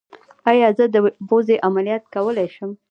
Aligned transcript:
ایا 0.51 0.69
زه 0.77 0.85
د 0.93 0.95
پوزې 1.27 1.55
عملیات 1.67 2.03
کولی 2.15 2.47
شم؟ 2.55 2.71